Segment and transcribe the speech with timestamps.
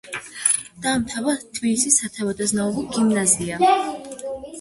[0.85, 3.61] დაამთავრა თბილისის სათავადაზნაურო გიმნაზია.